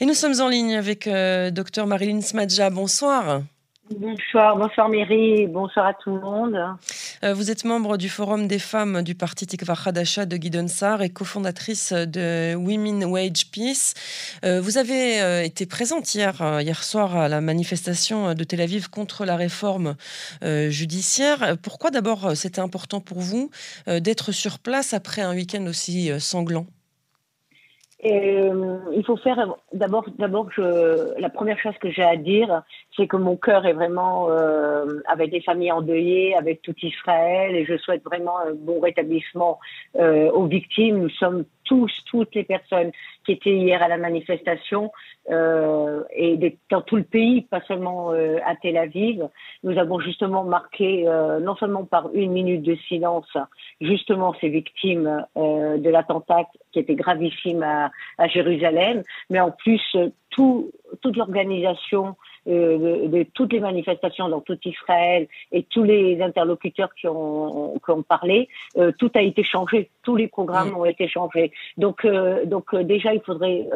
Et 0.00 0.06
nous 0.06 0.14
sommes 0.14 0.40
en 0.40 0.48
ligne 0.48 0.74
avec 0.74 1.06
euh, 1.06 1.52
Dr 1.52 1.86
Marilyn 1.86 2.20
Smadja. 2.20 2.68
Bonsoir. 2.68 3.42
Bonsoir, 3.96 4.56
bonsoir 4.56 4.88
Mary, 4.88 5.46
bonsoir 5.46 5.86
à 5.86 5.94
tout 5.94 6.12
le 6.12 6.20
monde. 6.20 6.58
Euh, 7.22 7.32
vous 7.32 7.52
êtes 7.52 7.64
membre 7.64 7.96
du 7.96 8.08
Forum 8.08 8.48
des 8.48 8.58
femmes 8.58 9.02
du 9.02 9.14
Parti 9.14 9.46
Tikva 9.46 9.76
Hadasha 9.86 10.26
de 10.26 10.36
Guidon 10.36 10.66
Sar 10.66 11.02
et 11.02 11.10
cofondatrice 11.10 11.92
de 11.92 12.56
Women 12.56 13.04
Wage 13.04 13.52
Peace. 13.52 13.94
Euh, 14.44 14.60
vous 14.60 14.78
avez 14.78 15.44
été 15.44 15.64
présente 15.64 16.12
hier, 16.12 16.42
hier 16.60 16.82
soir 16.82 17.16
à 17.16 17.28
la 17.28 17.40
manifestation 17.40 18.34
de 18.34 18.42
Tel 18.42 18.62
Aviv 18.62 18.90
contre 18.90 19.24
la 19.24 19.36
réforme 19.36 19.94
judiciaire. 20.42 21.56
Pourquoi 21.62 21.92
d'abord 21.92 22.36
c'était 22.36 22.60
important 22.60 23.00
pour 23.00 23.20
vous 23.20 23.50
d'être 23.86 24.32
sur 24.32 24.58
place 24.58 24.92
après 24.92 25.22
un 25.22 25.34
week-end 25.36 25.64
aussi 25.66 26.10
sanglant? 26.18 26.66
Euh, 28.06 28.78
il 28.92 29.04
faut 29.04 29.16
faire 29.16 29.54
d'abord, 29.72 30.04
d'abord, 30.18 30.48
la 30.56 31.30
première 31.30 31.58
chose 31.58 31.74
que 31.80 31.90
j'ai 31.90 32.02
à 32.02 32.16
dire, 32.16 32.62
c'est 32.96 33.06
que 33.06 33.16
mon 33.16 33.36
cœur 33.36 33.64
est 33.66 33.72
vraiment 33.72 34.28
euh, 34.28 35.00
avec 35.06 35.32
les 35.32 35.40
familles 35.40 35.72
endeuillées, 35.72 36.36
avec 36.36 36.60
tout 36.62 36.74
Israël, 36.82 37.54
et 37.54 37.64
je 37.64 37.76
souhaite 37.78 38.04
vraiment 38.04 38.38
un 38.38 38.52
bon 38.52 38.80
rétablissement 38.80 39.58
euh, 39.96 40.30
aux 40.30 40.46
victimes. 40.46 40.98
Nous 40.98 41.10
sommes 41.10 41.44
tous, 41.64 41.90
toutes 42.06 42.34
les 42.34 42.44
personnes 42.44 42.92
qui 43.24 43.32
étaient 43.32 43.54
hier 43.54 43.82
à 43.82 43.88
la 43.88 43.96
manifestation 43.96 44.92
euh, 45.30 46.02
et 46.14 46.58
dans 46.70 46.82
tout 46.82 46.96
le 46.96 47.04
pays, 47.04 47.42
pas 47.42 47.60
seulement 47.62 48.12
euh, 48.12 48.38
à 48.44 48.54
Tel 48.56 48.76
Aviv. 48.76 49.28
Nous 49.62 49.78
avons 49.78 50.00
justement 50.00 50.44
marqué, 50.44 51.08
euh, 51.08 51.40
non 51.40 51.56
seulement 51.56 51.84
par 51.84 52.10
une 52.14 52.32
minute 52.32 52.62
de 52.62 52.76
silence, 52.88 53.36
justement 53.80 54.34
ces 54.40 54.48
victimes 54.48 55.24
euh, 55.36 55.78
de 55.78 55.90
l'attentat 55.90 56.44
qui 56.72 56.78
était 56.78 56.94
gravissime 56.94 57.62
à, 57.62 57.90
à, 58.18 58.28
Jérusalem, 58.28 59.02
mais 59.30 59.40
en 59.40 59.50
plus 59.50 59.96
tout, 60.30 60.70
toute 61.00 61.16
l'organisation 61.16 62.16
euh, 62.46 63.08
de, 63.08 63.22
toutes 63.34 63.52
les 63.52 63.60
manifestations 63.60 64.28
dans 64.28 64.40
tout 64.40 64.58
Israël 64.64 65.26
et 65.50 65.62
tous 65.62 65.82
les 65.82 66.20
interlocuteurs 66.20 66.94
qui 66.94 67.08
ont, 67.08 67.80
qui 67.84 67.90
ont 67.90 68.02
parlé, 68.02 68.48
euh, 68.76 68.92
tout 68.98 69.10
a 69.14 69.22
été 69.22 69.42
changé, 69.42 69.90
tous 70.02 70.16
les 70.16 70.28
programmes 70.28 70.72
mm. 70.72 70.76
ont 70.76 70.84
été 70.84 71.08
changés. 71.08 71.52
Donc, 71.78 72.04
euh, 72.04 72.44
donc 72.44 72.74
déjà, 72.74 73.14
il 73.14 73.20
faudrait 73.20 73.66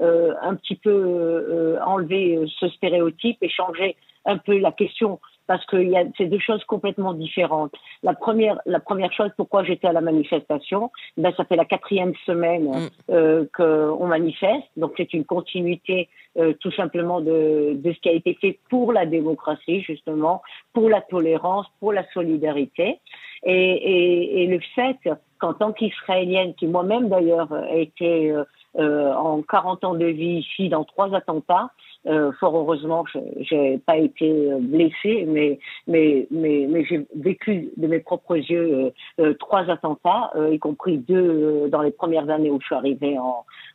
un 0.00 0.54
petit 0.54 0.76
peu 0.76 1.76
enlever 1.84 2.38
ce 2.58 2.68
stéréotype 2.68 3.38
et 3.42 3.48
changer 3.48 3.96
un 4.24 4.38
peu 4.38 4.58
la 4.58 4.72
question 4.72 5.18
parce 5.48 5.64
que 5.64 5.76
c'est 6.16 6.26
deux 6.26 6.38
choses 6.38 6.62
complètement 6.64 7.14
différentes. 7.14 7.72
La 8.02 8.12
première, 8.12 8.60
la 8.66 8.80
première 8.80 9.12
chose, 9.12 9.30
pourquoi 9.36 9.64
j'étais 9.64 9.88
à 9.88 9.92
la 9.92 10.02
manifestation, 10.02 10.92
ben 11.16 11.32
ça 11.36 11.44
fait 11.46 11.56
la 11.56 11.64
quatrième 11.64 12.12
semaine 12.26 12.68
mm. 12.68 12.88
euh, 13.10 13.44
qu'on 13.56 14.06
manifeste, 14.06 14.68
donc 14.76 14.92
c'est 14.98 15.12
une 15.14 15.24
continuité 15.24 16.08
euh, 16.36 16.52
tout 16.60 16.70
simplement 16.72 17.20
de, 17.20 17.72
de 17.74 17.92
ce 17.92 17.98
qui 17.98 18.10
a 18.10 18.12
été 18.12 18.34
fait 18.34 18.60
pour 18.68 18.92
la 18.92 19.06
démocratie 19.06 19.80
justement, 19.80 20.42
pour 20.74 20.90
la 20.90 21.00
tolérance, 21.00 21.66
pour 21.80 21.94
la 21.94 22.04
solidarité, 22.12 23.00
et, 23.44 23.52
et, 23.52 24.42
et 24.42 24.46
le 24.46 24.60
fait 24.74 24.98
qu'en 25.38 25.54
tant 25.54 25.72
qu'Israélienne, 25.72 26.54
qui 26.54 26.66
moi-même 26.66 27.08
d'ailleurs 27.08 27.52
a 27.52 27.74
été 27.74 28.30
euh, 28.30 28.44
euh, 28.78 29.12
en 29.14 29.42
40 29.42 29.84
ans 29.84 29.94
de 29.94 30.04
vie 30.04 30.38
ici 30.38 30.68
dans 30.68 30.84
trois 30.84 31.14
attentats. 31.14 31.70
Euh, 32.08 32.32
fort 32.40 32.56
heureusement, 32.56 33.04
j'ai 33.40 33.78
pas 33.78 33.96
été 33.96 34.50
blessée, 34.60 35.26
mais 35.26 35.58
j'ai 35.86 37.06
vécu 37.14 37.70
de 37.76 37.86
mes 37.86 38.00
propres 38.00 38.36
yeux 38.36 38.92
euh, 39.20 39.34
trois 39.34 39.68
attentats, 39.70 40.32
y 40.50 40.58
compris 40.58 40.98
deux 40.98 41.68
dans 41.68 41.82
les 41.82 41.90
premières 41.90 42.30
années 42.30 42.50
où 42.50 42.60
je 42.60 42.66
suis 42.66 42.74
arrivée 42.74 43.16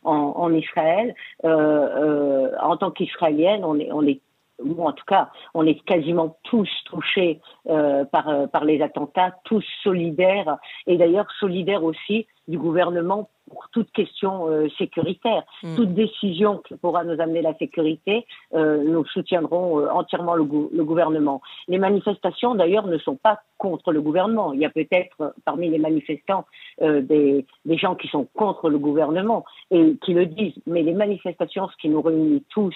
en 0.04 0.52
Israël. 0.52 1.14
en 1.42 2.76
tant 2.76 2.90
qu'Israélienne, 2.90 3.64
on 3.64 3.78
est 3.78 4.20
on 4.60 4.86
en 4.86 4.92
tout 4.92 5.04
cas, 5.06 5.30
on 5.54 5.66
est 5.66 5.82
quasiment 5.84 6.36
tous 6.44 6.68
touchés 6.86 7.40
euh, 7.68 8.04
par, 8.04 8.48
par 8.50 8.64
les 8.64 8.80
attentats, 8.82 9.34
tous 9.44 9.64
solidaires, 9.82 10.58
et 10.86 10.96
d'ailleurs 10.96 11.26
solidaires 11.40 11.82
aussi 11.82 12.26
du 12.48 12.58
gouvernement 12.58 13.28
pour 13.48 13.68
toute 13.72 13.90
question 13.92 14.48
euh, 14.48 14.68
sécuritaire. 14.78 15.42
Mm. 15.62 15.76
Toute 15.76 15.94
décision 15.94 16.62
qui 16.66 16.74
pourra 16.76 17.04
nous 17.04 17.20
amener 17.20 17.42
la 17.42 17.54
sécurité, 17.54 18.26
euh, 18.54 18.82
nous 18.84 19.04
soutiendrons 19.06 19.80
euh, 19.80 19.88
entièrement 19.90 20.34
le, 20.34 20.44
le, 20.72 20.84
gouvernement. 20.84 21.42
Les 21.68 21.78
manifestations, 21.78 22.54
d'ailleurs, 22.54 22.86
ne 22.86 22.98
sont 22.98 23.16
pas 23.16 23.40
contre 23.58 23.92
le 23.92 24.00
gouvernement. 24.00 24.52
Il 24.52 24.60
y 24.60 24.64
a 24.64 24.70
peut-être 24.70 25.34
parmi 25.44 25.70
les 25.70 25.78
manifestants 25.78 26.44
des, 26.80 27.46
des, 27.64 27.78
gens 27.78 27.94
qui 27.94 28.08
sont 28.08 28.26
contre 28.34 28.68
le 28.68 28.78
gouvernement 28.78 29.44
et 29.70 29.96
qui 30.04 30.12
le 30.12 30.26
disent. 30.26 30.58
Mais 30.66 30.82
les 30.82 30.92
manifestations, 30.92 31.68
ce 31.68 31.76
qui 31.80 31.88
nous 31.88 32.02
réunit 32.02 32.44
tous, 32.50 32.74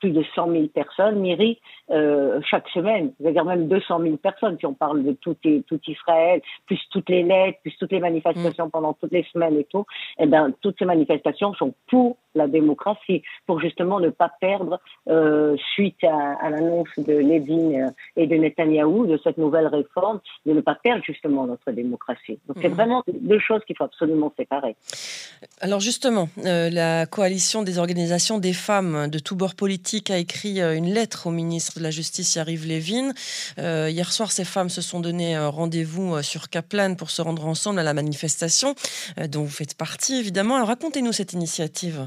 plus 0.00 0.10
de 0.10 0.24
100 0.34 0.50
000 0.50 0.66
personnes, 0.68 1.20
Myri, 1.20 1.60
chaque 1.88 2.68
semaine, 2.70 3.12
c'est-à-dire 3.20 3.44
même 3.44 3.68
200 3.68 4.00
000 4.00 4.16
personnes, 4.16 4.56
si 4.58 4.66
on 4.66 4.74
parle 4.74 5.04
de 5.04 5.12
tout, 5.12 5.36
tout 5.68 5.80
Israël, 5.86 6.40
plus 6.66 6.80
toutes 6.90 7.10
les 7.10 7.22
lettres, 7.22 7.58
plus 7.62 7.76
toutes 7.78 7.92
les 7.92 8.00
manifestations 8.00 8.66
mm. 8.66 8.70
pendant 8.70 8.94
toutes 8.94 9.12
les 9.12 9.24
semaines 9.32 9.56
tout, 9.72 9.86
eh 10.18 10.26
ben, 10.26 10.52
toutes 10.60 10.78
ces 10.78 10.84
manifestations 10.84 11.54
sont 11.54 11.74
pour 11.88 12.16
la 12.34 12.46
démocratie, 12.46 13.22
pour 13.46 13.60
justement 13.60 14.00
ne 14.00 14.10
pas 14.10 14.30
perdre, 14.40 14.80
euh, 15.08 15.56
suite 15.74 16.02
à, 16.04 16.34
à 16.40 16.50
l'annonce 16.50 16.88
de 16.98 17.12
Levin 17.14 17.86
euh, 17.86 17.90
et 18.16 18.26
de 18.26 18.36
Netanyahou, 18.36 19.06
de 19.06 19.18
cette 19.22 19.38
nouvelle 19.38 19.66
réforme, 19.66 20.20
de 20.46 20.52
ne 20.52 20.60
pas 20.60 20.74
perdre 20.74 21.02
justement 21.04 21.46
notre 21.46 21.70
démocratie. 21.72 22.38
Donc 22.46 22.58
c'est 22.60 22.68
mmh. 22.68 22.74
vraiment 22.74 23.02
deux 23.06 23.38
choses 23.38 23.60
qu'il 23.66 23.76
faut 23.76 23.84
absolument 23.84 24.32
séparer. 24.36 24.76
Alors 25.60 25.80
justement, 25.80 26.28
euh, 26.44 26.70
la 26.70 27.06
coalition 27.06 27.62
des 27.62 27.78
organisations 27.78 28.38
des 28.38 28.52
femmes 28.52 29.08
de 29.08 29.18
tous 29.18 29.36
bords 29.36 29.54
politiques 29.54 30.10
a 30.10 30.18
écrit 30.18 30.60
une 30.60 30.92
lettre 30.92 31.26
au 31.26 31.30
ministre 31.30 31.78
de 31.78 31.82
la 31.82 31.90
Justice, 31.90 32.34
Yariv 32.34 32.66
Levin. 32.66 33.12
Euh, 33.58 33.88
hier 33.90 34.12
soir, 34.12 34.30
ces 34.32 34.44
femmes 34.44 34.68
se 34.68 34.80
sont 34.80 35.00
donné 35.00 35.38
rendez-vous 35.38 36.22
sur 36.22 36.48
Kaplan 36.48 36.94
pour 36.94 37.10
se 37.10 37.22
rendre 37.22 37.46
ensemble 37.46 37.78
à 37.78 37.82
la 37.82 37.94
manifestation 37.94 38.74
dont 39.28 39.42
vous 39.42 39.50
faites 39.50 39.76
partie, 39.76 40.16
évidemment. 40.16 40.64
Racontez-nous 40.64 41.12
cette 41.12 41.32
initiative. 41.32 42.06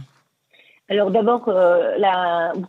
Alors 0.87 1.09
d'abord, 1.09 1.45
euh, 1.47 1.97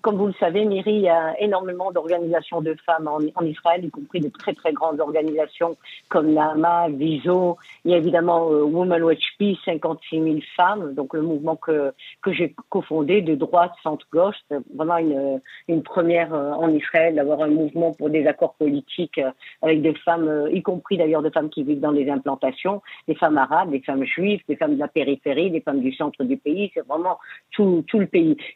comme 0.00 0.16
vous 0.16 0.28
le 0.28 0.32
savez, 0.40 0.64
Myri, 0.64 0.94
il 0.94 1.00
y 1.02 1.08
a 1.08 1.38
énormément 1.38 1.92
d'organisations 1.92 2.62
de 2.62 2.74
femmes 2.86 3.08
en, 3.08 3.44
Israël, 3.44 3.84
y 3.84 3.90
compris 3.90 4.20
de 4.20 4.30
très 4.30 4.54
très 4.54 4.72
grandes 4.72 5.00
organisations 5.00 5.76
comme 6.08 6.32
l'AMA, 6.32 6.88
Viso. 6.88 7.58
Il 7.84 7.90
y 7.90 7.94
a 7.94 7.98
évidemment 7.98 8.50
euh, 8.50 8.62
Women 8.62 9.02
Watch 9.02 9.36
Peace, 9.38 9.58
56 9.66 10.22
000 10.22 10.36
femmes, 10.56 10.94
donc 10.94 11.12
le 11.12 11.20
mouvement 11.20 11.56
que, 11.56 11.92
que 12.22 12.32
j'ai 12.32 12.54
cofondé 12.70 13.20
de 13.20 13.34
droite, 13.34 13.72
centre-gauche. 13.82 14.36
C'est 14.48 14.60
vraiment 14.74 14.96
une, 14.96 15.42
une 15.68 15.82
première 15.82 16.32
euh, 16.32 16.52
en 16.52 16.70
Israël 16.70 17.14
d'avoir 17.14 17.42
un 17.42 17.48
mouvement 17.48 17.92
pour 17.92 18.08
des 18.08 18.26
accords 18.26 18.54
politiques 18.54 19.18
euh, 19.18 19.30
avec 19.60 19.82
des 19.82 19.94
femmes, 19.94 20.28
euh, 20.28 20.50
y 20.50 20.62
compris 20.62 20.96
d'ailleurs 20.96 21.22
des 21.22 21.30
femmes 21.30 21.50
qui 21.50 21.64
vivent 21.64 21.80
dans 21.80 21.92
des 21.92 22.08
implantations, 22.08 22.80
des 23.08 23.14
femmes 23.14 23.36
arabes, 23.36 23.70
des 23.70 23.80
femmes 23.80 24.04
juives, 24.04 24.40
des 24.48 24.56
femmes 24.56 24.74
de 24.74 24.80
la 24.80 24.88
périphérie, 24.88 25.50
des 25.50 25.60
femmes 25.60 25.80
du 25.80 25.92
centre 25.92 26.24
du 26.24 26.36
pays. 26.36 26.70
C'est 26.72 26.86
vraiment 26.86 27.18
tout, 27.50 27.84
tout 27.86 28.05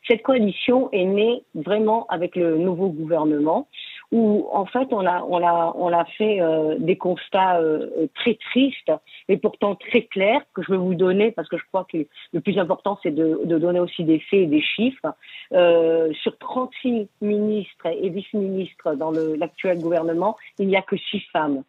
Cette 0.08 0.22
coalition 0.22 0.90
est 0.92 1.04
née 1.04 1.44
vraiment 1.54 2.06
avec 2.08 2.36
le 2.36 2.58
nouveau 2.58 2.88
gouvernement 2.88 3.68
où 4.12 4.48
en 4.52 4.66
fait 4.66 4.88
on 4.90 5.06
a 5.06 5.22
on 5.22 5.44
a 5.44 5.72
on 5.76 5.92
a 5.92 6.04
fait 6.04 6.40
euh, 6.40 6.76
des 6.78 6.96
constats 6.96 7.60
euh, 7.60 8.08
très 8.14 8.34
tristes 8.50 8.92
et 9.28 9.36
pourtant 9.36 9.76
très 9.76 10.02
clairs 10.02 10.42
que 10.52 10.62
je 10.62 10.72
vais 10.72 10.78
vous 10.78 10.94
donner 10.94 11.30
parce 11.30 11.48
que 11.48 11.56
je 11.56 11.62
crois 11.72 11.86
que 11.90 11.98
le 12.32 12.40
plus 12.40 12.58
important 12.58 12.98
c'est 13.02 13.12
de, 13.12 13.42
de, 13.44 13.58
donner 13.58 13.78
aussi 13.78 14.04
des 14.04 14.18
faits 14.18 14.40
et 14.40 14.46
des 14.46 14.62
chiffres. 14.62 15.14
Euh, 15.52 16.12
sur 16.22 16.36
36 16.38 17.08
ministres 17.20 17.86
et 17.86 18.08
vice-ministres 18.08 18.94
dans 18.94 19.10
l'actuel 19.10 19.80
gouvernement 19.80 20.36
il 20.58 20.68
n'y 20.68 20.76
a 20.76 20.82
que 20.82 20.96
six 20.96 21.20
femmes 21.32 21.62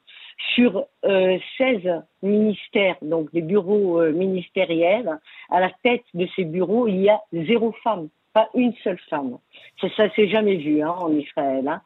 sur 0.56 0.86
euh, 1.06 1.38
16 1.58 2.04
ministères, 2.22 2.98
donc 3.02 3.32
des 3.32 3.42
bureaux 3.42 4.02
euh, 4.02 4.12
ministériels, 4.12 5.20
à 5.50 5.60
la 5.60 5.72
tête 5.84 6.04
de 6.14 6.28
ces 6.36 6.44
bureaux, 6.44 6.88
il 6.88 7.02
y 7.02 7.10
a 7.10 7.22
zéro 7.32 7.74
femme, 7.84 8.10
pas 8.34 8.50
une 8.54 8.74
seule 8.84 9.00
femme. 9.10 9.38
Ça, 9.80 9.88
ça 9.96 10.10
s'est 10.16 10.28
jamais 10.28 10.58
vu 10.58 10.82
hein, 10.82 10.96
en 10.98 11.12
Israël. 11.14 11.68
Hein. 11.68 11.82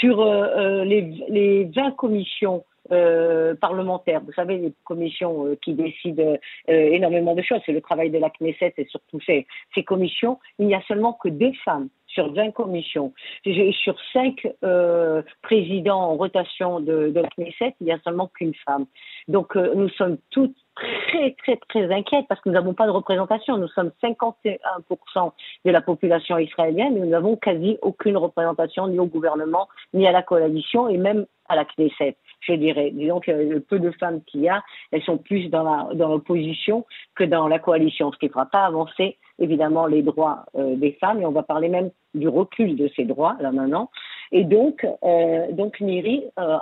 Sur 0.00 0.20
euh, 0.20 0.46
euh 0.56 0.84
les, 0.84 1.02
les 1.28 1.64
20 1.64 1.92
commissions 1.92 2.64
euh, 2.92 3.54
parlementaires. 3.54 4.20
Vous 4.24 4.32
savez, 4.32 4.58
les 4.58 4.72
commissions 4.84 5.46
euh, 5.46 5.56
qui 5.62 5.74
décident 5.74 6.22
euh, 6.22 6.36
énormément 6.68 7.34
de 7.34 7.42
choses, 7.42 7.60
c'est 7.66 7.72
le 7.72 7.80
travail 7.80 8.10
de 8.10 8.18
la 8.18 8.30
Knesset 8.30 8.74
et 8.76 8.86
surtout 8.86 9.20
ces, 9.20 9.46
ces 9.74 9.84
commissions. 9.84 10.38
Il 10.58 10.66
n'y 10.66 10.74
a 10.74 10.82
seulement 10.82 11.12
que 11.12 11.28
deux 11.28 11.52
femmes 11.64 11.88
sur 12.10 12.32
20 12.32 12.50
commissions. 12.52 13.12
Sur 13.72 13.96
cinq 14.12 14.46
euh, 14.64 15.22
présidents 15.42 16.00
en 16.00 16.16
rotation 16.16 16.80
de, 16.80 17.10
de 17.10 17.20
la 17.20 17.28
Knesset, 17.28 17.74
il 17.80 17.86
n'y 17.86 17.92
a 17.92 17.98
seulement 18.00 18.28
qu'une 18.28 18.54
femme. 18.66 18.86
Donc 19.28 19.56
euh, 19.56 19.74
nous 19.74 19.88
sommes 19.90 20.18
toutes 20.30 20.56
très 20.74 21.34
très 21.42 21.56
très 21.68 21.92
inquiètes 21.92 22.26
parce 22.28 22.40
que 22.40 22.48
nous 22.48 22.54
n'avons 22.54 22.74
pas 22.74 22.86
de 22.86 22.90
représentation. 22.90 23.58
Nous 23.58 23.68
sommes 23.68 23.92
51% 24.02 25.32
de 25.64 25.70
la 25.70 25.80
population 25.80 26.38
israélienne 26.38 26.96
et 26.96 27.00
nous 27.00 27.10
n'avons 27.10 27.36
quasi 27.36 27.78
aucune 27.82 28.16
représentation 28.16 28.88
ni 28.88 28.98
au 28.98 29.06
gouvernement 29.06 29.68
ni 29.94 30.06
à 30.06 30.12
la 30.12 30.22
coalition 30.22 30.88
et 30.88 30.96
même 30.96 31.26
à 31.48 31.56
la 31.56 31.64
Knesset. 31.64 32.16
Je 32.40 32.52
dirais. 32.54 32.90
Disons 32.92 33.20
que 33.20 33.30
le 33.30 33.60
peu 33.60 33.78
de 33.78 33.90
femmes 33.92 34.22
qu'il 34.24 34.42
y 34.42 34.48
a, 34.48 34.62
elles 34.92 35.02
sont 35.02 35.18
plus 35.18 35.48
dans 35.48 35.62
la 35.62 35.94
dans 35.94 36.08
l'opposition 36.08 36.86
que 37.14 37.24
dans 37.24 37.48
la 37.48 37.58
coalition, 37.58 38.12
ce 38.12 38.18
qui 38.18 38.26
ne 38.26 38.32
fera 38.32 38.46
pas 38.46 38.64
avancer 38.64 39.18
évidemment 39.38 39.86
les 39.86 40.02
droits 40.02 40.44
euh, 40.56 40.76
des 40.76 40.92
femmes. 41.00 41.20
Et 41.20 41.26
on 41.26 41.32
va 41.32 41.42
parler 41.42 41.68
même 41.68 41.90
du 42.14 42.28
recul 42.28 42.76
de 42.76 42.90
ces 42.94 43.04
droits 43.04 43.36
là 43.40 43.52
maintenant. 43.52 43.90
Et 44.32 44.44
donc, 44.44 44.86
euh, 45.02 45.52
donc 45.52 45.80
Niri, 45.80 46.24
euh, 46.38 46.56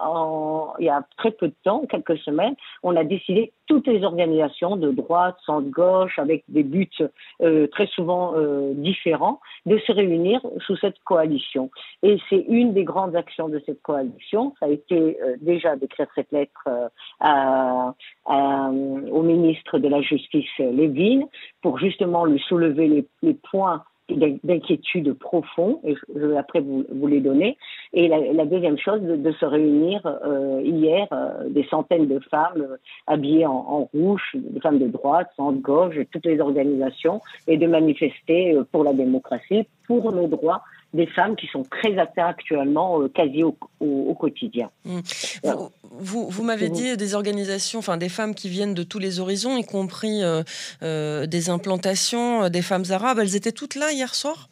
il 0.79 0.87
y 0.87 0.89
a 0.89 1.03
très 1.17 1.31
peu 1.31 1.49
de 1.49 1.55
temps, 1.65 1.85
quelques 1.89 2.19
semaines, 2.19 2.55
on 2.83 2.97
a 2.97 3.05
décidé 3.05 3.53
toutes 3.67 3.87
les 3.87 4.03
organisations 4.03 4.77
de 4.77 4.91
droite, 4.91 5.37
centre-gauche, 5.45 6.19
avec 6.19 6.45
des 6.49 6.63
buts 6.63 6.89
euh, 7.43 7.67
très 7.67 7.87
souvent 7.87 8.33
euh, 8.35 8.73
différents, 8.75 9.41
de 9.67 9.79
se 9.79 9.93
réunir 9.93 10.41
sous 10.67 10.77
cette 10.77 10.99
coalition. 11.05 11.71
Et 12.03 12.19
c'est 12.31 12.45
une 12.49 12.73
des 12.73 12.85
grandes 12.85 13.15
actions 13.15 13.49
de 13.49 13.63
cette 13.67 13.83
coalition. 13.83 14.55
Ça 14.59 14.67
a 14.67 14.71
été 14.71 15.19
euh, 15.21 15.37
déjà 15.43 15.77
d'écrire 15.77 16.09
cette 16.15 16.33
lettre 16.33 16.65
euh, 16.67 16.89
à, 17.21 17.95
à, 18.25 18.71
au 18.71 19.23
ministre 19.23 19.79
de 19.79 19.89
la 19.89 20.01
Justice, 20.01 20.49
Lévin, 20.59 21.27
pour 21.61 21.79
justement 21.79 22.25
lui 22.25 22.41
soulever 22.49 22.89
les, 22.89 23.07
les 23.23 23.35
points 23.35 23.85
d'inquiétude 24.09 25.13
profond, 25.13 25.81
et 25.85 25.95
je 26.15 26.27
vais 26.27 26.37
après 26.37 26.61
vous, 26.61 26.85
vous 26.91 27.07
les 27.07 27.21
donner. 27.21 27.57
Et 27.93 28.09
la, 28.09 28.33
la 28.33 28.47
deuxième 28.47 28.79
chose, 28.79 29.01
de, 29.03 29.17
de 29.17 29.33
se 29.33 29.45
réunir 29.45 30.01
euh, 30.07 30.61
hier, 30.65 31.07
euh, 31.13 31.49
des 31.49 31.65
centaines 31.65 32.09
de 32.09 32.19
femmes 32.31 32.63
euh, 32.63 32.77
habillées 33.07 33.47
en, 33.47 33.65
en, 33.69 33.89
rouge, 33.93 34.23
des 34.35 34.61
femmes 34.61 34.79
de 34.79 34.89
droite, 34.89 35.29
centre, 35.37 35.61
gauche, 35.61 35.97
toutes 36.13 36.27
les 36.27 36.41
organisations, 36.41 37.21
et 37.47 37.57
de 37.57 37.67
manifester 37.67 38.55
euh, 38.55 38.65
pour 38.71 38.85
la 38.85 38.93
démocratie, 38.93 39.67
pour 39.87 40.11
le 40.11 40.27
droit 40.27 40.63
des 40.95 41.07
femmes 41.07 41.37
qui 41.37 41.47
sont 41.49 41.65
très 41.65 41.99
atteintes 41.99 42.31
actuellement 42.31 43.01
euh, 43.01 43.09
quasi 43.09 43.43
au, 43.43 43.57
au, 43.81 44.07
au 44.11 44.15
quotidien. 44.15 44.71
Mmh. 44.85 45.01
Vous, 45.45 45.71
vous, 45.83 46.29
vous 46.31 46.43
m'avez 46.43 46.69
dit 46.71 46.97
des 46.97 47.15
organisations, 47.15 47.79
enfin 47.81 47.97
des 47.97 48.09
femmes 48.09 48.35
qui 48.35 48.49
viennent 48.49 48.75
de 48.75 48.83
tous 48.83 48.99
les 48.99 49.21
horizons, 49.21 49.57
y 49.57 49.65
compris 49.65 50.23
euh, 50.23 50.43
euh, 50.83 51.27
des 51.27 51.51
implantations 51.51 52.45
euh, 52.45 52.49
des 52.49 52.63
femmes 52.63 52.85
arabes. 52.91 53.19
Elles 53.19 53.37
étaient 53.37 53.53
toutes 53.53 53.75
là 53.75 53.93
hier 53.93 54.15
soir? 54.15 54.49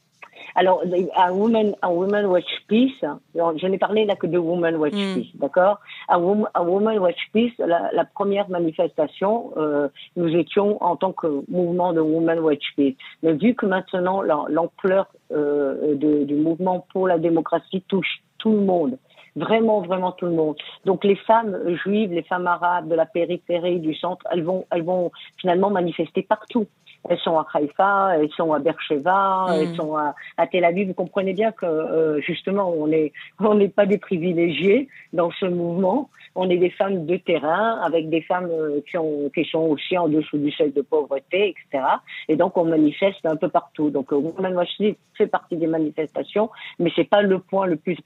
Alors, 0.57 0.83
à 1.15 1.33
Women, 1.35 1.75
à 1.83 1.91
Women 1.93 2.25
Watch 2.27 2.49
Peace, 2.67 3.05
je 3.35 3.67
n'ai 3.67 3.77
parlé 3.77 4.07
là 4.07 4.17
que 4.17 4.27
de 4.27 4.39
Women 4.39 4.77
Watch 4.77 4.95
mm. 4.95 5.15
Peace, 5.15 5.31
d'accord? 5.35 5.81
À, 6.09 6.19
Women 6.19 6.99
Watch 6.99 7.21
Peace, 7.33 7.53
la, 7.59 7.91
la 7.93 8.05
première 8.07 8.49
manifestation, 8.49 9.53
euh, 9.59 9.89
nous 10.17 10.35
étions 10.35 10.83
en 10.83 10.97
tant 10.97 11.13
que 11.13 11.45
mouvement 11.51 11.93
de 11.93 12.01
Women 12.01 12.39
Watch 12.39 12.65
Peace. 12.75 12.95
Mais 13.23 13.35
vu 13.35 13.55
que 13.55 13.67
maintenant 13.67 14.23
l'ampleur 14.23 15.09
euh, 15.31 15.95
du 15.95 16.35
mouvement 16.35 16.87
pour 16.91 17.07
la 17.07 17.19
démocratie 17.19 17.83
touche 17.87 18.23
tout 18.39 18.53
le 18.53 18.63
monde, 18.63 18.97
vraiment, 19.37 19.83
vraiment 19.83 20.13
tout 20.13 20.27
le 20.27 20.33
monde. 20.33 20.57
Donc 20.87 21.05
les 21.05 21.17
femmes 21.17 21.57
juives, 21.85 22.13
les 22.13 22.23
femmes 22.23 22.47
arabes 22.47 22.89
de 22.89 22.95
la 22.95 23.07
périphérie, 23.07 23.81
du 23.81 23.95
centre, 23.95 24.27
elles 24.31 24.43
vont, 24.43 24.65
elles 24.71 24.85
vont 24.85 25.13
finalement 25.39 25.71
manifester 25.71 26.23
partout. 26.23 26.67
Elles 27.09 27.19
sont 27.19 27.39
à 27.39 27.47
Haïfa, 27.53 28.17
elles 28.17 28.31
sont 28.31 28.53
à 28.53 28.59
Beersheba, 28.59 29.47
mmh. 29.49 29.53
elles 29.53 29.75
sont 29.77 29.97
à, 29.97 30.15
à, 30.37 30.47
Tel 30.47 30.65
Aviv. 30.65 30.89
Vous 30.89 30.95
comprenez 30.95 31.33
bien 31.33 31.53
que 31.53 31.67
euh, 31.67 32.21
justement, 32.21 32.71
on 32.71 32.87
n'est 32.87 33.13
on 33.41 33.55
n'est 33.55 33.69
pas 33.69 33.87
des 33.87 33.99
privilégiés 33.99 34.89
dans 35.13 35.31
ce 35.31 35.47
mouvement. 35.47 36.11
On 36.35 36.51
est 36.51 36.59
des 36.59 36.71
femmes 36.71 37.07
de 37.07 37.17
terrain 37.17 37.81
avec 37.83 38.11
des 38.11 38.21
femmes 38.21 38.51
euh, 38.51 38.81
qui, 38.89 38.99
ont, 38.99 39.31
qui 39.35 39.45
sont 39.45 39.61
aussi 39.61 39.97
en 39.97 40.09
dessous 40.09 40.37
du 40.37 40.51
seuil 40.51 40.71
de 40.71 40.83
pauvreté, 40.83 41.55
etc. 41.55 41.85
Et 42.29 42.37
donc, 42.37 42.59
on 42.59 42.65
manifeste 42.65 43.25
un 43.25 43.37
peu 43.37 43.49
partout. 43.49 43.89
Donc, 43.89 44.13
Women 44.13 44.55
Watch 44.55 44.77
fait 45.17 45.27
partie 45.27 45.57
des 45.57 45.67
manifestations, 45.67 46.51
mais 46.79 46.91
c'est 46.95 47.09
pas 47.09 47.23
le 47.23 47.39
point 47.39 47.67
le 47.67 47.77
plus 47.77 47.97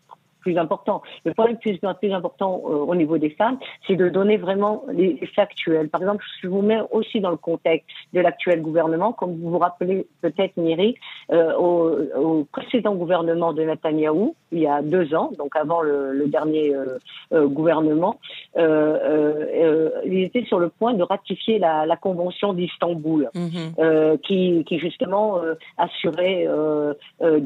plus 0.41 0.57
important. 0.59 1.03
Le 1.25 1.35
point 1.35 1.49
le 1.49 1.57
plus, 1.57 1.79
plus 2.01 2.13
important 2.13 2.63
euh, 2.65 2.91
au 2.91 2.95
niveau 2.95 3.19
des 3.19 3.31
femmes, 3.31 3.59
c'est 3.87 3.97
de 3.97 4.09
donner 4.09 4.37
vraiment 4.37 4.85
les, 4.93 5.19
les 5.21 5.27
factuels. 5.27 5.89
Par 5.89 6.01
exemple, 6.03 6.25
je 6.43 6.49
vous 6.49 6.63
mets 6.63 6.81
aussi 6.91 7.21
dans 7.21 7.31
le 7.31 7.37
contexte 7.37 7.89
de 8.13 8.21
l'actuel 8.21 8.63
gouvernement, 8.63 9.13
comme 9.13 9.37
vous 9.39 9.51
vous 9.51 9.59
rappelez 9.59 10.07
peut-être, 10.23 10.57
Miri, 10.57 10.97
euh, 11.33 11.55
au, 11.57 11.75
au, 12.17 12.45
précédent 12.45 12.95
gouvernement 12.95 13.53
de 13.53 13.63
Netanyahou, 13.63 14.35
il 14.53 14.61
y 14.61 14.67
a 14.67 14.83
deux 14.83 15.15
ans, 15.15 15.31
donc 15.39 15.55
avant 15.57 15.81
le, 15.83 16.13
le 16.13 16.27
dernier 16.27 16.75
euh, 16.75 16.99
euh 17.33 17.47
gouvernement, 17.47 18.19
euh, 18.57 18.61
euh, 18.63 19.91
il 20.05 20.21
était 20.23 20.45
sur 20.45 20.59
le 20.59 20.69
point 20.69 20.95
de 20.95 21.03
ratifier 21.03 21.59
la, 21.59 21.87
la 21.87 21.97
convention 21.97 22.53
d'Istanbul, 22.53 23.29
mm 23.35 23.49
-hmm. 23.49 24.19
qui, 24.27 24.65
qui, 24.67 24.77
justement 24.87 25.27
assurait 25.87 26.41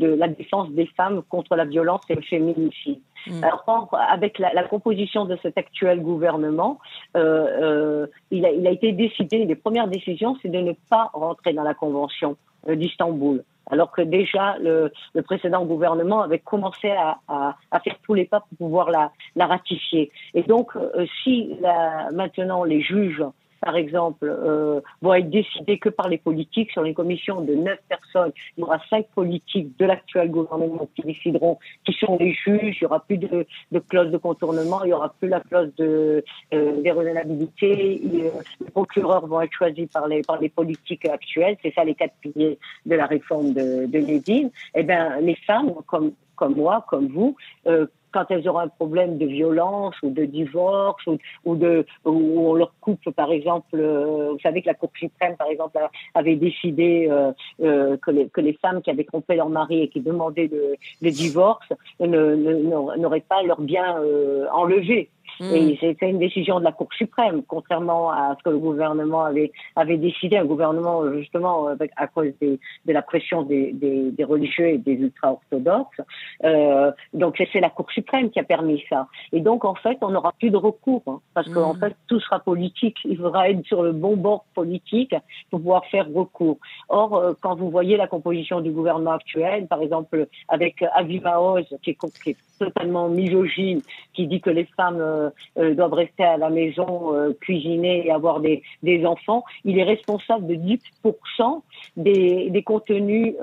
de 0.02 0.08
la 0.22 0.28
défense 0.40 0.68
des 0.80 0.88
femmes 0.98 1.18
contre 1.34 1.52
la 1.60 1.66
violence 1.74 2.02
et 2.10 2.14
le 2.20 2.26
féminicide. 2.34 2.83
Mmh. 3.26 3.42
Alors, 3.42 3.88
avec 3.92 4.38
la, 4.38 4.52
la, 4.52 4.64
composition 4.64 5.24
de 5.24 5.36
cet 5.42 5.56
actuel 5.56 6.00
gouvernement, 6.00 6.78
euh, 7.16 7.46
euh, 7.62 8.06
il, 8.30 8.44
a, 8.44 8.50
il, 8.50 8.66
a, 8.66 8.70
été 8.70 8.92
décidé, 8.92 9.44
les 9.46 9.54
premières 9.54 9.88
décisions, 9.88 10.36
c'est 10.42 10.50
de 10.50 10.58
ne 10.58 10.72
pas 10.90 11.10
rentrer 11.14 11.54
dans 11.54 11.62
la 11.62 11.74
convention 11.74 12.36
euh, 12.68 12.74
d'Istanbul. 12.74 13.42
Alors 13.70 13.90
que 13.92 14.02
déjà, 14.02 14.58
le, 14.58 14.92
le, 15.14 15.22
précédent 15.22 15.64
gouvernement 15.64 16.20
avait 16.20 16.38
commencé 16.38 16.90
à, 16.90 17.18
à, 17.28 17.56
à, 17.70 17.80
faire 17.80 17.96
tous 18.02 18.12
les 18.12 18.26
pas 18.26 18.40
pour 18.40 18.58
pouvoir 18.58 18.90
la, 18.90 19.10
la 19.36 19.46
ratifier. 19.46 20.12
Et 20.34 20.42
donc, 20.42 20.76
euh, 20.76 21.06
si 21.22 21.56
la, 21.60 22.10
maintenant 22.12 22.64
les 22.64 22.82
juges 22.82 23.24
par 23.64 23.76
exemple, 23.76 24.26
euh, 24.28 24.80
vont 25.00 25.14
être 25.14 25.30
décidées 25.30 25.78
que 25.78 25.88
par 25.88 26.08
les 26.08 26.18
politiques. 26.18 26.70
Sur 26.70 26.82
les 26.82 26.92
commissions 26.92 27.40
de 27.40 27.54
neuf 27.54 27.78
personnes, 27.88 28.32
il 28.56 28.60
y 28.60 28.62
aura 28.62 28.78
cinq 28.90 29.06
politiques 29.14 29.78
de 29.78 29.86
l'actuel 29.86 30.30
gouvernement 30.30 30.86
qui 30.94 31.02
décideront 31.02 31.58
qui 31.84 31.94
sont 31.94 32.16
les 32.18 32.34
juges. 32.34 32.76
Il 32.78 32.82
y 32.82 32.86
aura 32.86 33.00
plus 33.00 33.16
de, 33.16 33.46
de 33.72 33.78
clause 33.78 34.10
de 34.10 34.18
contournement, 34.18 34.84
il 34.84 34.90
y 34.90 34.92
aura 34.92 35.14
plus 35.18 35.28
la 35.28 35.40
clause 35.40 35.72
de 35.76 36.22
euh, 36.52 36.82
déraisonnabilité. 36.82 38.00
Les 38.04 38.30
procureurs 38.72 39.26
vont 39.26 39.40
être 39.40 39.52
choisis 39.52 39.88
par 39.90 40.08
les 40.08 40.22
par 40.22 40.38
les 40.40 40.50
politiques 40.50 41.06
actuelles. 41.06 41.56
C'est 41.62 41.72
ça 41.74 41.84
les 41.84 41.94
quatre 41.94 42.14
piliers 42.20 42.58
de 42.84 42.94
la 42.94 43.06
réforme 43.06 43.54
de, 43.54 43.86
de. 43.86 44.50
Eh 44.74 44.82
bien, 44.82 45.20
les 45.20 45.36
femmes 45.46 45.72
comme 45.86 46.12
comme 46.36 46.56
moi, 46.56 46.84
comme 46.90 47.08
vous, 47.08 47.36
euh, 47.66 47.86
quand 48.14 48.26
elles 48.30 48.48
auront 48.48 48.60
un 48.60 48.68
problème 48.68 49.18
de 49.18 49.26
violence 49.26 49.96
ou 50.04 50.10
de 50.10 50.24
divorce 50.24 51.04
ou, 51.08 51.18
ou 51.44 51.56
de 51.56 51.84
où 52.04 52.50
on 52.50 52.54
leur 52.54 52.72
coupe, 52.80 53.10
par 53.10 53.32
exemple, 53.32 53.74
euh, 53.74 54.30
vous 54.32 54.38
savez 54.40 54.62
que 54.62 54.68
la 54.68 54.74
Cour 54.74 54.90
suprême, 54.96 55.36
par 55.36 55.48
exemple, 55.48 55.78
avait 56.14 56.36
décidé 56.36 57.08
euh, 57.10 57.32
euh, 57.62 57.96
que, 57.96 58.12
les, 58.12 58.28
que 58.28 58.40
les 58.40 58.52
femmes 58.54 58.80
qui 58.82 58.90
avaient 58.90 59.04
trompé 59.04 59.34
leur 59.34 59.48
mari 59.48 59.82
et 59.82 59.88
qui 59.88 60.00
demandaient 60.00 60.48
le, 60.50 60.76
le 61.02 61.10
divorce 61.10 61.68
n'auraient 61.98 63.28
pas 63.28 63.42
leur 63.42 63.60
bien 63.60 63.98
euh, 63.98 64.46
enlevé. 64.52 65.10
Mmh. 65.40 65.44
Et 65.54 65.78
c'était 65.80 66.10
une 66.10 66.18
décision 66.18 66.58
de 66.58 66.64
la 66.64 66.72
Cour 66.72 66.88
suprême, 66.92 67.42
contrairement 67.46 68.10
à 68.10 68.36
ce 68.38 68.42
que 68.44 68.50
le 68.50 68.58
gouvernement 68.58 69.24
avait, 69.24 69.52
avait 69.76 69.96
décidé, 69.96 70.36
un 70.36 70.44
gouvernement 70.44 71.10
justement 71.12 71.68
avec, 71.68 71.90
à 71.96 72.06
cause 72.06 72.32
des, 72.40 72.58
de 72.86 72.92
la 72.92 73.02
pression 73.02 73.42
des, 73.42 73.72
des, 73.72 74.10
des 74.10 74.24
religieux 74.24 74.68
et 74.68 74.78
des 74.78 74.92
ultra-orthodoxes. 74.92 76.00
Euh, 76.44 76.92
donc 77.12 77.42
c'est 77.52 77.60
la 77.60 77.70
Cour 77.70 77.90
suprême 77.90 78.30
qui 78.30 78.40
a 78.40 78.44
permis 78.44 78.82
ça. 78.88 79.06
Et 79.32 79.40
donc 79.40 79.64
en 79.64 79.74
fait, 79.74 79.98
on 80.02 80.10
n'aura 80.10 80.32
plus 80.38 80.50
de 80.50 80.56
recours, 80.56 81.02
hein, 81.06 81.20
parce 81.34 81.48
mmh. 81.48 81.54
qu'en 81.54 81.74
fait, 81.74 81.94
tout 82.06 82.20
sera 82.20 82.38
politique. 82.38 82.98
Il 83.04 83.16
faudra 83.16 83.50
être 83.50 83.64
sur 83.66 83.82
le 83.82 83.92
bon 83.92 84.16
bord 84.16 84.44
politique 84.54 85.14
pour 85.50 85.60
pouvoir 85.60 85.84
faire 85.86 86.06
recours. 86.12 86.58
Or, 86.88 87.16
euh, 87.16 87.32
quand 87.40 87.54
vous 87.56 87.70
voyez 87.70 87.96
la 87.96 88.06
composition 88.06 88.60
du 88.60 88.70
gouvernement 88.70 89.12
actuel, 89.12 89.66
par 89.66 89.80
exemple 89.80 90.26
avec 90.48 90.84
Avi 90.94 91.20
Maoz, 91.20 91.64
qui 91.82 91.90
est, 91.90 91.98
qui 92.22 92.30
est 92.30 92.36
totalement 92.64 93.08
misogyne, 93.08 93.80
qui 94.14 94.26
dit 94.26 94.40
que 94.40 94.50
les 94.50 94.66
femmes 94.76 95.00
euh, 95.00 95.30
euh, 95.58 95.74
doivent 95.74 95.94
rester 95.94 96.24
à 96.24 96.36
la 96.36 96.50
maison, 96.50 97.14
euh, 97.14 97.32
cuisiner 97.40 98.06
et 98.06 98.10
avoir 98.10 98.40
des, 98.40 98.62
des 98.82 99.04
enfants, 99.04 99.44
il 99.64 99.78
est 99.78 99.84
responsable 99.84 100.46
de 100.46 100.54
10% 100.54 101.62
des, 101.96 102.50
des 102.50 102.62
contenus 102.62 103.34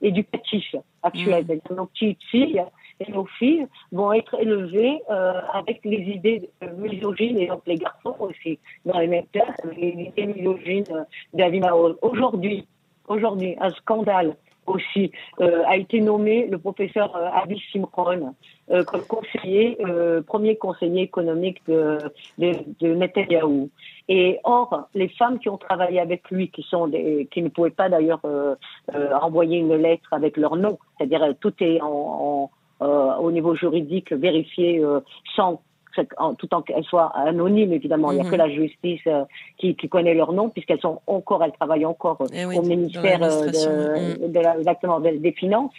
éducatifs 0.00 0.76
actuels. 1.02 1.46
Mmh. 1.46 1.74
Nos 1.74 1.86
petites 1.86 2.22
filles 2.30 2.62
et 3.00 3.10
nos 3.10 3.26
filles 3.38 3.66
vont 3.90 4.12
être 4.12 4.34
élevées 4.40 5.00
avec 5.52 5.80
les 5.84 6.02
idées 6.16 6.50
misogynes 6.78 7.38
et 7.38 7.46
donc 7.46 7.62
les 7.66 7.76
garçons 7.76 8.14
aussi 8.20 8.58
dans 8.86 8.98
les 8.98 9.08
mêmes 9.08 9.26
classes, 9.32 9.60
les 9.76 9.88
idées 10.08 10.26
misogynes 10.26 11.06
d'Alima 11.34 11.74
Aujourd'hui, 12.02 12.66
aujourd'hui, 13.08 13.56
un 13.60 13.70
scandale 13.70 14.36
aussi 14.66 15.12
euh, 15.40 15.62
a 15.66 15.76
été 15.76 16.00
nommé 16.00 16.46
le 16.46 16.58
professeur 16.58 17.14
euh, 17.16 17.28
Avi 17.32 17.60
Simron 17.70 18.34
euh, 18.70 18.84
comme 18.84 19.02
conseiller, 19.02 19.76
euh, 19.84 20.22
premier 20.22 20.56
conseiller 20.56 21.02
économique 21.02 21.60
de, 21.66 21.98
de, 22.38 22.52
de 22.80 22.94
Netanyahou. 22.94 23.70
Et 24.08 24.38
or, 24.44 24.88
les 24.94 25.08
femmes 25.08 25.38
qui 25.38 25.48
ont 25.48 25.58
travaillé 25.58 26.00
avec 26.00 26.30
lui, 26.30 26.48
qui 26.50 26.62
sont 26.62 26.86
des, 26.88 27.28
qui 27.30 27.42
ne 27.42 27.48
pouvaient 27.48 27.70
pas 27.70 27.88
d'ailleurs 27.88 28.20
euh, 28.24 28.54
envoyer 29.20 29.58
une 29.58 29.74
lettre 29.74 30.08
avec 30.12 30.36
leur 30.36 30.56
nom, 30.56 30.78
c'est-à-dire 30.96 31.34
tout 31.40 31.54
est 31.60 31.80
en, 31.80 32.50
en, 32.80 33.16
au 33.20 33.30
niveau 33.30 33.54
juridique 33.54 34.12
vérifié 34.12 34.84
sans 35.36 35.62
tout 36.38 36.54
en 36.54 36.62
qu'elles 36.62 36.84
soient 36.84 37.12
anonymes, 37.16 37.72
évidemment. 37.72 38.12
Il 38.12 38.16
n'y 38.16 38.20
a 38.20 38.24
que 38.24 38.30
mhm. 38.30 38.38
la 38.38 38.50
justice 38.50 39.00
euh, 39.06 39.24
qui, 39.58 39.74
qui, 39.76 39.88
connaît 39.88 40.14
leur 40.14 40.32
nom, 40.32 40.48
puisqu'elles 40.48 40.80
sont 40.80 41.00
encore, 41.06 41.42
elles 41.44 41.52
travaillent 41.52 41.86
encore 41.86 42.18
eh 42.32 42.44
oui, 42.44 42.58
au 42.58 42.62
ministère 42.62 43.22
euh, 43.22 43.46
de, 43.46 44.26
mm. 44.26 44.32
de, 44.32 44.40
la, 44.40 44.56
exactement, 44.58 45.00
des 45.00 45.32
Finances. 45.32 45.72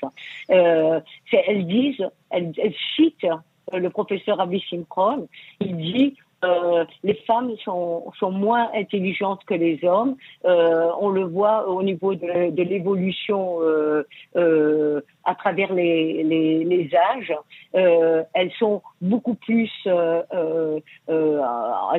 Euh, 0.52 1.00
elles 1.32 1.68
disent, 1.68 2.08
elles, 2.30 2.54
elles 2.58 2.76
citent 2.96 3.28
le 3.72 3.90
professeur 3.90 4.40
Avi 4.40 4.60
Simron, 4.62 5.28
il 5.60 5.78
dit 5.78 6.16
euh, 6.44 6.86
les 7.04 7.16
femmes 7.28 7.52
sont, 7.64 8.12
sont, 8.20 8.32
moins 8.32 8.70
intelligentes 8.74 9.42
que 9.46 9.54
les 9.54 9.80
hommes. 9.84 10.16
Euh, 10.46 10.90
on 11.00 11.10
le 11.10 11.24
voit 11.24 11.68
au 11.68 11.84
niveau 11.84 12.16
de, 12.16 12.52
de 12.52 12.64
l'évolution 12.64 13.62
euh, 13.62 14.04
euh 14.36 15.02
à 15.26 15.36
travers 15.36 15.74
les, 15.74 16.22
les, 16.24 16.66
les 16.66 16.90
âges. 16.94 17.34
Euh, 17.76 18.24
elles 18.34 18.52
sont 18.60 18.82
beaucoup 19.00 19.36
plus, 19.36 19.72
elles 19.86 20.82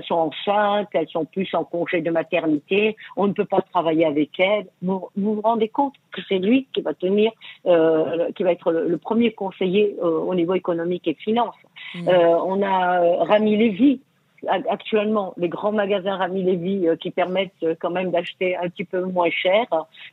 sont 0.07 0.15
enceintes, 0.15 0.89
elles 0.93 1.09
sont 1.09 1.25
plus 1.25 1.49
en 1.55 1.65
congé 1.65 2.03
de 2.03 2.11
maternité. 2.11 2.97
On 3.17 3.27
ne 3.27 3.33
peut 3.33 3.47
pas 3.47 3.63
travailler 3.73 4.05
avec 4.05 4.39
elles. 4.39 4.67
Vous 4.83 5.09
vous, 5.17 5.41
rendez 5.41 5.69
compte 5.69 5.95
que 6.13 6.21
c'est 6.29 6.39
lui 6.39 6.67
qui 6.75 6.83
va 6.83 6.93
tenir, 6.93 7.33
qui 7.65 8.43
va 8.43 8.53
être 8.53 8.71
le, 8.73 8.99
premier 8.99 9.33
conseiller 9.33 9.97
au 10.03 10.35
niveau 10.35 10.53
économique 10.53 11.09
et 11.09 11.15
finance. 11.15 11.57
Mmh. 11.95 12.09
on 12.09 12.63
a 12.63 13.25
Rami 13.25 13.57
Lévy 13.57 14.03
actuellement 14.49 15.35
les 15.37 15.49
grands 15.49 15.73
magasins 15.73 16.17
Rami 16.17 16.43
Lévy 16.43 16.87
euh, 16.87 16.97
qui 16.97 17.11
permettent 17.11 17.53
euh, 17.63 17.75
quand 17.81 17.91
même 17.91 18.11
d'acheter 18.11 18.57
un 18.57 18.69
petit 18.69 18.85
peu 18.85 19.03
moins 19.05 19.31
cher. 19.31 19.67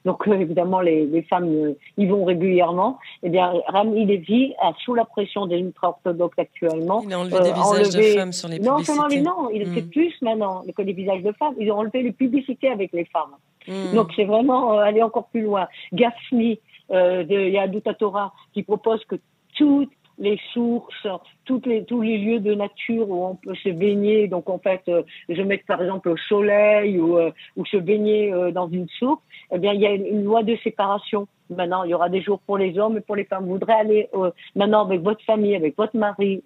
Donc 0.05 0.27
euh, 0.27 0.33
évidemment 0.33 0.81
les, 0.81 1.05
les 1.05 1.21
femmes 1.23 1.75
y 1.97 2.05
vont 2.05 2.23
régulièrement. 2.23 2.99
Eh 3.23 3.29
bien 3.29 3.53
Rami 3.67 4.05
Lévy 4.05 4.53
a 4.61 4.73
sous 4.83 4.93
la 4.93 5.05
pression 5.05 5.45
des 5.45 5.57
ultra-orthodoxes 5.57 6.39
actuellement. 6.39 7.01
Il 7.05 7.13
a 7.13 7.19
enlevé 7.19 7.39
des 7.39 7.53
visages 7.53 7.93
de 7.93 8.01
femmes 8.17 8.33
sur 8.33 8.49
les 8.49 8.59
publicités. 8.59 8.77
Non 8.77 8.83
seulement 8.83 9.07
les 9.07 9.21
non, 9.21 9.49
il 9.53 9.67
hmm. 9.67 9.89
plus 9.89 10.13
maintenant 10.21 10.63
que 10.75 10.81
les 10.81 10.93
visages 10.93 11.23
de 11.23 11.31
femmes. 11.33 11.55
Ils 11.59 11.71
ont 11.71 11.77
enlevé 11.77 12.03
les 12.03 12.11
publicités 12.11 12.69
avec 12.69 12.91
les 12.93 13.05
femmes. 13.05 13.35
Hmm. 13.67 13.95
Donc 13.95 14.11
c'est 14.15 14.25
vraiment 14.25 14.79
aller 14.79 15.01
encore 15.01 15.27
plus 15.27 15.41
loin. 15.41 15.67
Gaffney 15.93 16.59
euh, 16.91 17.23
de 17.23 17.39
Yadut 17.49 17.83
Torah 17.97 18.33
qui 18.53 18.63
propose 18.63 19.05
que 19.05 19.15
toutes 19.55 19.93
les 20.21 20.39
sources, 20.53 21.07
toutes 21.45 21.65
les, 21.65 21.83
tous 21.83 22.01
les 22.01 22.19
lieux 22.19 22.39
de 22.39 22.53
nature 22.53 23.09
où 23.09 23.25
on 23.25 23.35
peut 23.35 23.55
se 23.55 23.69
baigner. 23.69 24.27
Donc 24.27 24.49
en 24.49 24.59
fait, 24.59 24.81
euh, 24.87 25.01
je 25.27 25.41
mets 25.41 25.57
par 25.57 25.81
exemple 25.81 26.09
au 26.09 26.17
soleil 26.17 26.99
ou, 26.99 27.17
euh, 27.17 27.31
ou 27.57 27.65
se 27.65 27.77
baigner 27.77 28.31
euh, 28.31 28.51
dans 28.51 28.69
une 28.69 28.87
source. 28.99 29.21
Eh 29.51 29.57
bien, 29.57 29.73
il 29.73 29.81
y 29.81 29.87
a 29.87 29.93
une, 29.93 30.23
loi 30.23 30.43
de 30.43 30.55
séparation. 30.63 31.27
Maintenant, 31.49 31.83
il 31.83 31.89
y 31.89 31.93
aura 31.95 32.07
des 32.07 32.21
jours 32.21 32.39
pour 32.45 32.59
les 32.59 32.77
hommes 32.77 32.97
et 32.97 33.01
pour 33.01 33.15
les 33.15 33.25
femmes. 33.25 33.45
Vous 33.45 33.53
voudrez 33.53 33.73
aller 33.73 34.09
maintenant 34.55 34.85
avec 34.85 35.01
votre 35.01 35.21
famille, 35.25 35.53
avec 35.53 35.75
votre 35.75 35.97
mari, 35.97 36.41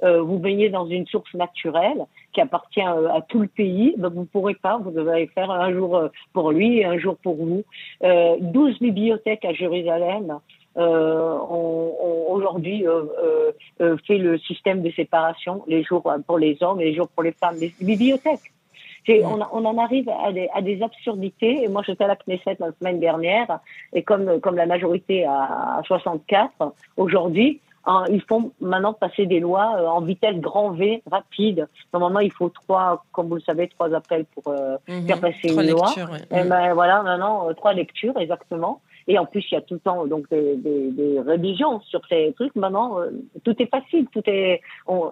vous 0.00 0.38
baigner 0.40 0.68
dans 0.68 0.84
une 0.84 1.06
source 1.06 1.32
naturelle 1.34 2.06
qui 2.32 2.40
appartient 2.40 2.80
à 2.80 3.20
tout 3.28 3.38
le 3.38 3.46
pays. 3.46 3.94
Ben, 3.98 4.08
vous 4.08 4.24
pourrez 4.24 4.54
pas. 4.54 4.78
Vous 4.78 4.90
devez 4.90 5.28
faire 5.28 5.48
un 5.48 5.72
jour 5.72 6.08
pour 6.32 6.50
lui 6.50 6.78
et 6.78 6.84
un 6.84 6.98
jour 6.98 7.18
pour 7.22 7.36
vous. 7.36 7.62
12 8.02 8.80
bibliothèques 8.80 9.44
à 9.44 9.52
Jérusalem 9.52 10.40
euh, 10.76 11.38
on, 11.50 11.94
on 12.00 12.22
aujourd'hui 12.32 12.86
euh, 12.86 13.04
euh, 13.22 13.52
euh, 13.80 13.96
fait 14.06 14.18
le 14.18 14.38
système 14.38 14.82
de 14.82 14.90
séparation, 14.90 15.62
les 15.66 15.82
jours 15.84 16.10
pour 16.26 16.38
les 16.38 16.62
hommes 16.62 16.80
et 16.80 16.86
les 16.86 16.94
jours 16.94 17.08
pour 17.08 17.22
les 17.22 17.32
femmes, 17.32 17.56
les 17.60 17.72
bibliothèques. 17.80 18.52
On, 19.08 19.40
on, 19.52 19.64
en 19.64 19.78
arrive 19.78 20.08
à 20.08 20.30
des, 20.30 20.48
à 20.54 20.62
des, 20.62 20.80
absurdités. 20.80 21.64
Et 21.64 21.68
moi, 21.68 21.82
j'étais 21.84 22.04
à 22.04 22.06
la 22.06 22.16
Knesset 22.16 22.56
la 22.60 22.70
semaine 22.78 23.00
dernière, 23.00 23.58
et 23.92 24.04
comme, 24.04 24.40
comme 24.40 24.54
la 24.54 24.66
majorité 24.66 25.24
à, 25.24 25.78
à 25.78 25.82
64, 25.84 26.72
aujourd'hui, 26.96 27.60
hein, 27.84 28.04
ils 28.10 28.22
font 28.22 28.52
maintenant 28.60 28.92
passer 28.92 29.26
des 29.26 29.40
lois 29.40 29.74
euh, 29.76 29.86
en 29.88 30.02
vitesse 30.02 30.36
grand 30.36 30.70
V, 30.70 31.02
rapide. 31.10 31.66
Normalement, 31.92 32.20
il 32.20 32.30
faut 32.30 32.48
trois, 32.48 33.04
comme 33.10 33.26
vous 33.26 33.34
le 33.34 33.40
savez, 33.40 33.66
trois 33.66 33.92
appels 33.92 34.24
pour 34.36 34.52
euh, 34.52 34.76
mhm. 34.86 35.04
faire 35.08 35.20
passer 35.20 35.48
une 35.48 35.68
loi. 35.68 35.92
Et 36.30 36.44
ben, 36.44 36.72
voilà, 36.72 37.02
maintenant, 37.02 37.52
trois 37.54 37.72
lectures, 37.72 38.16
exactement. 38.18 38.80
Et 39.08 39.18
en 39.18 39.26
plus, 39.26 39.44
il 39.50 39.54
y 39.54 39.58
a 39.58 39.60
tout 39.60 39.74
le 39.74 39.80
temps 39.80 40.06
donc 40.06 40.28
des, 40.30 40.56
des, 40.56 40.90
des 40.90 41.20
religions 41.20 41.80
sur 41.82 42.00
ces 42.08 42.32
trucs. 42.34 42.54
Maintenant, 42.54 43.00
euh, 43.00 43.10
tout 43.44 43.54
est 43.60 43.66
facile, 43.66 44.06
tout 44.12 44.22
est. 44.26 44.60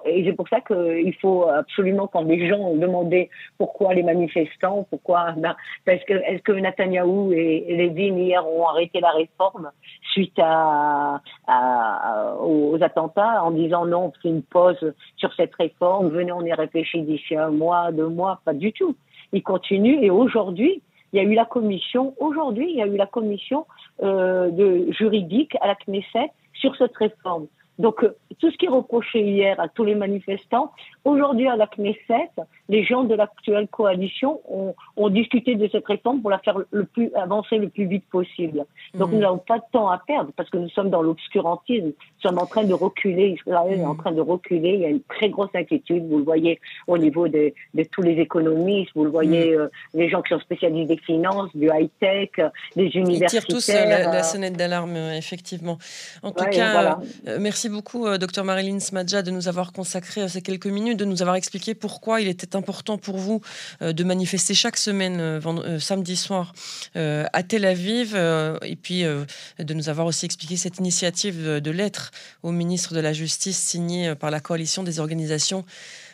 et 0.05 0.25
c'est 0.25 0.33
pour 0.33 0.49
ça 0.49 0.61
qu'il 0.61 1.15
faut 1.21 1.47
absolument 1.49 2.07
quand 2.07 2.23
les 2.23 2.49
gens 2.49 2.59
ont 2.59 2.77
demandé 2.77 3.31
pourquoi 3.59 3.95
les 3.95 4.03
manifestants, 4.03 4.87
pourquoi, 4.91 5.33
ben, 5.33 5.57
parce 5.85 6.03
que 6.05 6.15
est-ce 6.15 6.43
que 6.43 6.53
Netanyahou 6.53 7.33
et, 7.33 7.65
et 7.69 7.77
Levin 7.77 8.17
hier 8.17 8.47
ont 8.47 8.67
arrêté 8.67 9.01
la 9.01 9.11
réforme 9.11 9.71
suite 10.13 10.39
à, 10.39 11.21
à, 11.47 12.37
aux 12.41 12.79
attentats 12.83 13.43
en 13.45 13.51
disant 13.51 13.87
non, 13.87 14.07
on 14.07 14.13
fait 14.23 14.29
une 14.29 14.43
pause 14.43 14.95
sur 15.17 15.33
cette 15.35 15.55
réforme, 15.55 16.09
venez, 16.09 16.33
on 16.33 16.45
y 16.45 16.53
réfléchit 16.53 17.03
d'ici 17.03 17.37
un 17.37 17.51
mois, 17.51 17.93
deux 17.93 18.09
mois, 18.09 18.41
pas 18.45 18.55
du 18.55 18.73
tout. 18.73 18.97
Ils 19.33 19.43
continuent 19.43 20.03
et 20.03 20.11
aujourd'hui, 20.11 20.83
il 21.13 21.17
y 21.17 21.21
a 21.21 21.23
eu 21.23 21.35
la 21.35 21.45
commission, 21.45 22.15
aujourd'hui, 22.19 22.71
il 22.71 22.77
y 22.77 22.83
a 22.83 22.87
eu 22.87 22.97
la 22.97 23.07
commission 23.07 23.67
euh, 24.03 24.51
de 24.51 24.91
juridique 24.93 25.57
à 25.61 25.67
la 25.67 25.75
Knesset 25.75 26.31
sur 26.55 26.77
cette 26.77 26.97
réforme. 26.97 27.47
Donc, 27.79 28.05
euh, 28.05 28.15
tout 28.39 28.51
ce 28.51 28.57
qui 28.57 28.67
est 28.67 28.71
reproché 28.71 29.21
hier 29.21 29.59
à 29.59 29.69
tous 29.69 29.85
les 29.85 29.95
manifestants, 29.95 30.71
aujourd'hui 31.05 31.49
à 31.49 31.57
la 31.57 31.67
Knesset, 31.67 32.31
les 32.69 32.85
gens 32.85 33.05
de 33.05 33.15
l'actuelle 33.15 33.69
coalition 33.69 34.41
ont, 34.49 34.75
ont, 34.97 35.09
discuté 35.09 35.55
de 35.57 35.69
cette 35.71 35.87
réforme 35.87 36.21
pour 36.21 36.31
la 36.31 36.39
faire 36.39 36.59
le 36.71 36.85
plus 36.85 37.11
avancer 37.15 37.59
le 37.59 37.69
plus 37.69 37.87
vite 37.87 38.05
possible. 38.11 38.65
Donc, 38.95 39.11
mmh. 39.11 39.15
nous 39.15 39.21
n'avons 39.21 39.39
pas 39.39 39.59
de 39.59 39.65
temps 39.73 39.89
à 39.89 39.99
perdre 39.99 40.31
parce 40.37 40.49
que 40.51 40.59
nous 40.59 40.69
sommes 40.71 40.91
dans 40.91 41.03
l'obscurantisme. 41.03 41.87
Nous 41.87 41.95
sommes 42.23 42.39
en 42.39 42.47
train 42.47 42.65
de 42.65 42.75
reculer. 42.75 43.37
Israël 43.39 43.81
est 43.81 43.85
en 43.85 43.95
mmh. 43.95 43.99
train 43.99 44.13
de 44.13 44.21
reculer. 44.21 44.75
Il 44.75 44.81
y 44.81 44.85
a 44.85 44.91
une 44.91 45.03
très 45.03 45.31
grosse 45.31 45.51
inquiétude. 45.55 46.07
Vous 46.09 46.19
le 46.19 46.25
voyez 46.25 46.61
au 46.87 46.99
niveau 46.99 47.29
de, 47.29 47.53
de 47.75 47.85
tous 47.85 48.03
les 48.03 48.21
économistes. 48.21 48.91
Vous 48.95 49.05
le 49.05 49.11
voyez, 49.11 49.57
mmh. 49.57 49.61
euh, 49.61 49.69
les 49.95 50.09
gens 50.09 50.23
qui 50.23 50.35
sont 50.35 50.41
spécialistes 50.41 50.89
des 50.89 50.99
finances, 50.99 51.51
du 51.55 51.69
high-tech, 51.69 52.31
des 52.77 52.87
universitaires. 52.95 53.43
Ils 53.43 53.47
tirent 53.47 53.47
tous 53.47 53.69
euh, 53.71 53.85
la, 53.85 54.13
la, 54.13 54.23
sonnette 54.23 54.57
d'alarme, 54.57 54.97
effectivement. 54.97 55.79
En 56.23 56.33
tout 56.33 56.45
ouais, 56.45 56.51
cas, 56.51 56.73
voilà. 56.73 57.01
euh, 57.29 57.39
merci 57.41 57.69
beaucoup, 57.69 58.07
euh, 58.07 58.19
docteur 58.19 58.45
Marilyn 58.45 58.81
Smadja, 58.81 59.23
de 59.23 59.31
nous 59.31 59.49
avoir 59.49 59.73
consacré 59.73 60.29
ces 60.29 60.43
quelques 60.43 60.67
minutes, 60.67 60.90
de 60.95 61.05
nous 61.05 61.23
avoir 61.23 61.37
expliqué 61.37 61.75
pourquoi 61.75 62.21
il 62.21 62.29
était 62.29 62.57
important 62.57 62.99
pour 62.99 63.19
vous 63.19 63.41
euh, 63.83 63.93
de 63.93 64.05
manifester 64.05 64.55
chaque 64.55 64.77
semaine, 64.77 65.21
euh, 65.21 65.41
euh, 65.45 65.79
samedi 65.79 66.17
soir, 66.17 66.53
à 66.95 67.43
Tel 67.43 67.65
Aviv, 67.65 68.15
et 68.63 68.77
puis 68.77 69.03
de 69.03 69.75
nous 69.75 69.89
avoir 69.89 70.07
aussi 70.07 70.25
expliqué 70.25 70.57
cette 70.57 70.79
initiative 70.79 71.61
de 71.61 71.71
lettre 71.71 72.11
au 72.43 72.53
ministre 72.53 72.95
de 72.95 73.01
la 73.01 73.13
Justice 73.13 73.59
signée 73.59 74.15
par 74.15 74.31
la 74.31 74.41
coalition 74.41 74.83
des 74.83 75.01
organisations 75.01 75.65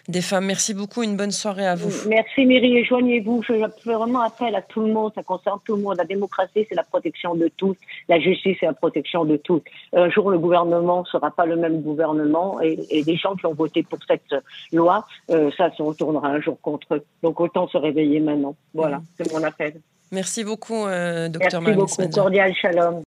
des 0.09 0.21
femmes. 0.21 0.47
Merci 0.47 0.75
beaucoup, 0.75 1.03
une 1.03 1.17
bonne 1.17 1.31
soirée 1.31 1.67
à 1.67 1.75
vous. 1.75 1.91
Merci 2.09 2.45
Myri, 2.47 2.79
et 2.79 2.85
joignez-vous. 2.85 3.43
Je 3.43 3.55
fais 3.83 3.93
vraiment 3.93 4.21
appel 4.21 4.55
à 4.55 4.63
tout 4.63 4.81
le 4.81 4.93
monde, 4.93 5.13
ça 5.15 5.23
concerne 5.23 5.59
tout 5.65 5.77
le 5.77 5.83
monde. 5.83 5.97
La 5.97 6.05
démocratie, 6.05 6.67
c'est 6.69 6.75
la 6.75 6.85
protection 6.85 7.35
de 7.35 7.51
tous. 7.57 7.77
La 8.09 8.21
justice, 8.21 8.57
c'est 8.61 8.67
la 8.67 8.73
protection 8.73 9.25
de 9.25 9.37
tous. 9.37 9.63
Un 9.93 10.11
jour, 10.11 10.31
le 10.31 10.39
gouvernement 10.39 11.01
ne 11.01 11.07
sera 11.07 11.31
pas 11.31 11.47
le 11.47 11.57
même 11.57 11.83
gouvernement 11.83 12.61
et, 12.61 12.79
et 12.91 13.03
les 13.03 13.17
gens 13.17 13.35
qui 13.37 13.47
ont 13.47 13.55
voté 13.55 13.83
pour 13.83 13.99
cette 14.07 14.35
loi, 14.73 15.07
euh, 15.31 15.51
ça 15.57 15.71
se 15.75 15.83
retournera 15.83 16.29
un 16.29 16.41
jour 16.41 16.59
contre 16.61 16.95
eux. 16.95 17.05
Donc 17.23 17.41
autant 17.41 17.69
se 17.69 17.79
réveiller 17.79 18.21
maintenant. 18.21 18.55
Voilà, 18.75 18.99
mmh. 18.99 19.05
c'est 19.17 19.33
mon 19.33 19.43
appel. 19.43 19.81
Merci 20.13 20.45
beaucoup, 20.45 20.87
euh, 20.87 21.29
docteur 21.29 21.61
Merci 21.61 21.77
beaucoup, 21.77 22.09
cordial 22.15 22.55
shalom. 22.55 23.05